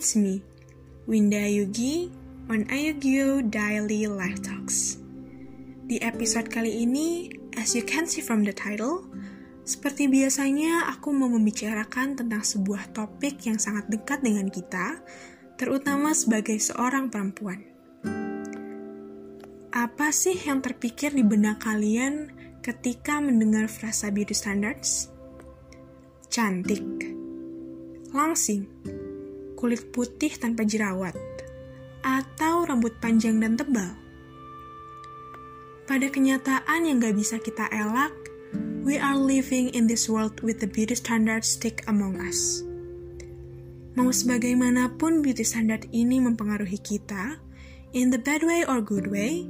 [0.00, 0.40] It's me,
[1.04, 2.08] Winda Yugi,
[2.48, 4.96] on Ayugyo Daily Life Talks.
[5.84, 7.28] Di episode kali ini,
[7.60, 9.04] as you can see from the title,
[9.68, 15.04] seperti biasanya aku mau membicarakan tentang sebuah topik yang sangat dekat dengan kita,
[15.60, 17.60] terutama sebagai seorang perempuan.
[19.68, 22.32] Apa sih yang terpikir di benak kalian
[22.64, 25.12] ketika mendengar frasa beauty standards?
[26.32, 26.88] Cantik,
[28.16, 28.64] langsing,
[29.60, 31.12] kulit putih tanpa jerawat,
[32.00, 33.92] atau rambut panjang dan tebal.
[35.84, 38.14] Pada kenyataan yang gak bisa kita elak,
[38.80, 42.64] we are living in this world with the beauty standard stick among us.
[43.98, 47.36] Mau sebagaimanapun beauty standard ini mempengaruhi kita,
[47.92, 49.44] in the bad way or good way,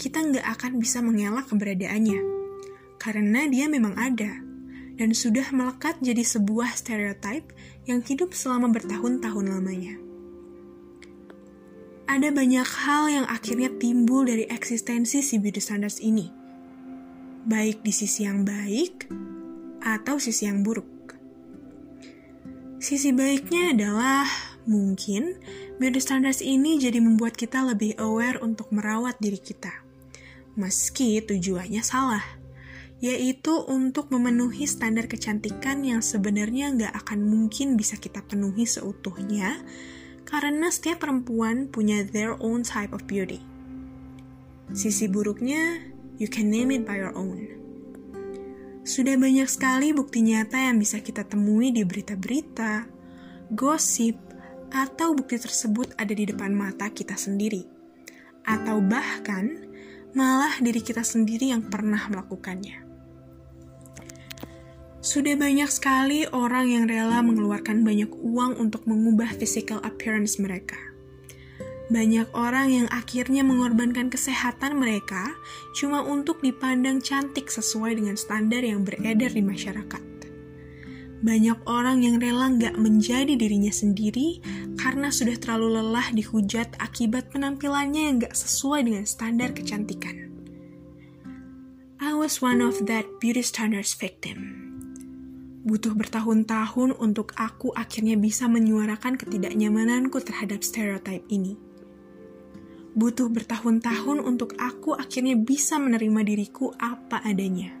[0.00, 2.18] kita nggak akan bisa mengelak keberadaannya.
[2.98, 4.42] Karena dia memang ada,
[4.96, 7.48] dan sudah melekat jadi sebuah stereotype
[7.88, 9.94] yang hidup selama bertahun-tahun lamanya.
[12.06, 16.28] Ada banyak hal yang akhirnya timbul dari eksistensi si beauty standards ini,
[17.48, 19.08] baik di sisi yang baik
[19.80, 21.16] atau sisi yang buruk.
[22.82, 24.26] Sisi baiknya adalah
[24.68, 25.38] mungkin
[25.80, 29.72] beauty standards ini jadi membuat kita lebih aware untuk merawat diri kita,
[30.58, 32.41] meski tujuannya salah
[33.02, 39.58] yaitu untuk memenuhi standar kecantikan yang sebenarnya nggak akan mungkin bisa kita penuhi seutuhnya,
[40.22, 43.42] karena setiap perempuan punya their own type of beauty.
[44.70, 45.82] Sisi buruknya,
[46.22, 47.42] you can name it by your own.
[48.86, 52.86] Sudah banyak sekali bukti nyata yang bisa kita temui di berita-berita,
[53.50, 54.14] gosip,
[54.70, 57.66] atau bukti tersebut ada di depan mata kita sendiri.
[58.46, 59.66] Atau bahkan,
[60.14, 62.91] malah diri kita sendiri yang pernah melakukannya.
[65.02, 70.78] Sudah banyak sekali orang yang rela mengeluarkan banyak uang untuk mengubah physical appearance mereka.
[71.90, 75.34] Banyak orang yang akhirnya mengorbankan kesehatan mereka
[75.74, 80.06] cuma untuk dipandang cantik sesuai dengan standar yang beredar di masyarakat.
[81.18, 84.38] Banyak orang yang rela nggak menjadi dirinya sendiri
[84.78, 90.30] karena sudah terlalu lelah dihujat akibat penampilannya yang nggak sesuai dengan standar kecantikan.
[91.98, 94.61] I was one of that beauty standards victim
[95.62, 101.54] butuh bertahun-tahun untuk aku akhirnya bisa menyuarakan ketidaknyamananku terhadap stereotip ini.
[102.92, 107.72] Butuh bertahun-tahun untuk aku akhirnya bisa menerima diriku apa adanya.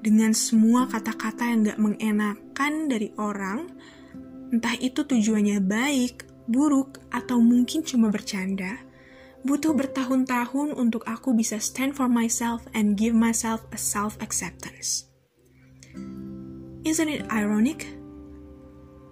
[0.00, 3.68] Dengan semua kata-kata yang gak mengenakan dari orang,
[4.50, 8.80] entah itu tujuannya baik, buruk, atau mungkin cuma bercanda,
[9.44, 15.06] butuh bertahun-tahun untuk aku bisa stand for myself and give myself a self-acceptance.
[16.88, 17.84] Isn't it ironic?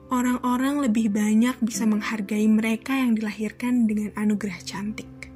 [0.08, 5.28] Orang-orang lebih banyak bisa menghargai mereka yang dilahirkan dengan anugerah cantik.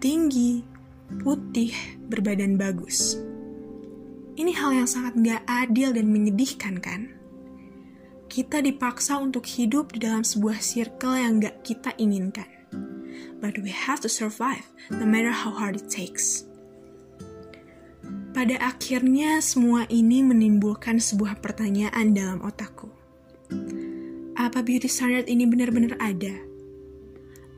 [0.00, 0.64] Tinggi,
[1.20, 1.68] putih,
[2.08, 3.20] berbadan bagus.
[4.40, 7.12] Ini hal yang sangat gak adil dan menyedihkan kan?
[8.32, 12.48] Kita dipaksa untuk hidup di dalam sebuah circle yang gak kita inginkan.
[13.36, 16.48] But we have to survive, no matter how hard it takes.
[18.40, 22.88] Pada akhirnya, semua ini menimbulkan sebuah pertanyaan dalam otakku.
[24.32, 26.40] Apa beauty standard ini benar-benar ada?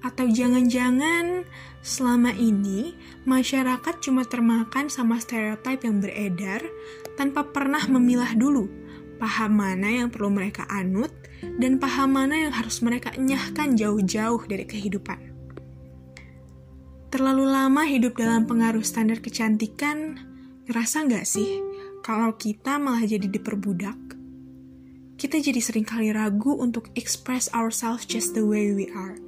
[0.03, 1.47] Atau jangan-jangan
[1.87, 6.67] selama ini masyarakat cuma termakan sama stereotip yang beredar
[7.15, 8.67] tanpa pernah memilah dulu
[9.23, 11.15] paham mana yang perlu mereka anut
[11.63, 15.31] dan paham mana yang harus mereka enyahkan jauh-jauh dari kehidupan.
[17.15, 20.32] Terlalu lama hidup dalam pengaruh standar kecantikan
[20.73, 21.61] Ngerasa nggak sih
[22.01, 24.17] kalau kita malah jadi diperbudak?
[25.21, 29.21] Kita jadi sering kali ragu untuk express ourselves just the way we are.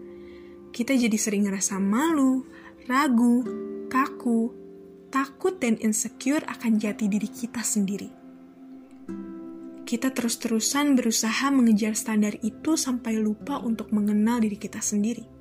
[0.73, 2.49] Kita jadi sering ngerasa malu,
[2.89, 3.45] ragu,
[3.93, 4.57] kaku,
[5.13, 8.09] takut dan insecure akan jati diri kita sendiri.
[9.85, 15.34] Kita terus-terusan berusaha mengejar standar itu sampai lupa untuk mengenal diri kita sendiri.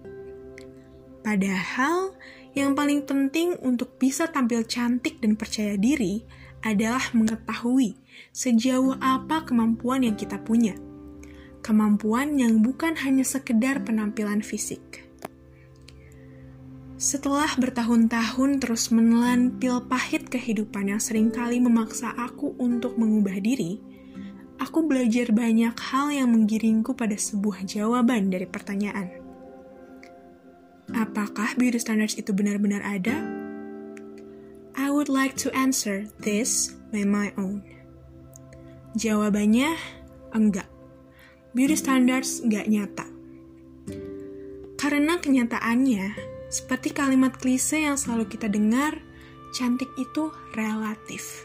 [1.24, 2.12] Padahal,
[2.52, 6.22] yang paling penting untuk bisa tampil cantik dan percaya diri
[6.62, 7.96] adalah mengetahui
[8.36, 10.76] sejauh apa kemampuan yang kita punya.
[11.64, 15.08] Kemampuan yang bukan hanya sekedar penampilan fisik.
[17.00, 23.80] Setelah bertahun-tahun terus menelan pil pahit kehidupan yang sering kali memaksa aku untuk mengubah diri,
[24.60, 29.23] aku belajar banyak hal yang menggiringku pada sebuah jawaban dari pertanyaan
[31.04, 33.20] Apakah beauty standards itu benar-benar ada?
[34.72, 37.60] I would like to answer this by my own.
[38.96, 39.76] Jawabannya
[40.32, 40.72] enggak.
[41.52, 43.04] Beauty standards enggak nyata.
[44.80, 46.16] Karena kenyataannya,
[46.48, 48.96] seperti kalimat klise yang selalu kita dengar,
[49.52, 51.44] cantik itu relatif.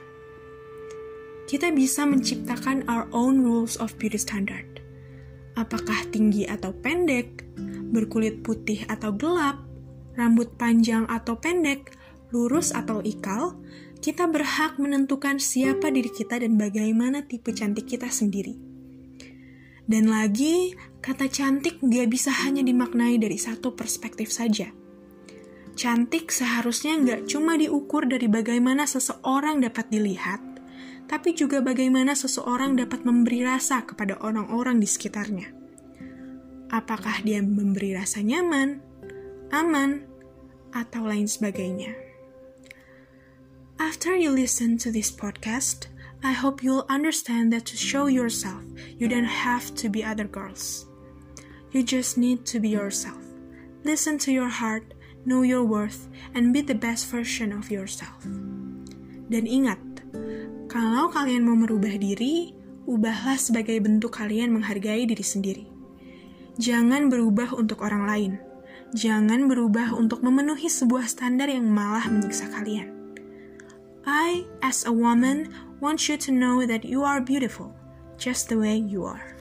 [1.51, 4.78] Kita bisa menciptakan our own rules of beauty standard.
[5.59, 7.43] Apakah tinggi atau pendek,
[7.91, 9.59] berkulit putih atau gelap,
[10.15, 11.99] rambut panjang atau pendek,
[12.31, 13.59] lurus atau ikal,
[13.99, 18.55] kita berhak menentukan siapa diri kita dan bagaimana tipe cantik kita sendiri.
[19.89, 24.71] Dan lagi, kata cantik gak bisa hanya dimaknai dari satu perspektif saja.
[25.79, 30.43] Cantik seharusnya nggak cuma diukur dari bagaimana seseorang dapat dilihat,
[31.09, 35.49] tapi juga bagaimana seseorang dapat memberi rasa kepada orang-orang di sekitarnya.
[36.69, 38.85] Apakah dia memberi rasa nyaman,
[39.49, 40.05] aman,
[40.77, 41.97] atau lain sebagainya.
[43.81, 45.89] After you listen to this podcast,
[46.21, 48.61] I hope you'll understand that to show yourself,
[48.99, 50.85] you don't have to be other girls.
[51.71, 53.23] You just need to be yourself.
[53.87, 54.93] Listen to your heart,
[55.25, 58.27] know your worth, and be the best version of yourself.
[59.29, 59.79] Dan ingat,
[60.79, 62.55] kalau kalian mau merubah diri,
[62.87, 65.67] ubahlah sebagai bentuk kalian menghargai diri sendiri.
[66.55, 68.33] Jangan berubah untuk orang lain.
[68.95, 72.95] Jangan berubah untuk memenuhi sebuah standar yang malah menyiksa kalian.
[74.07, 75.51] I, as a woman,
[75.83, 77.75] want you to know that you are beautiful,
[78.15, 79.38] just the way you are.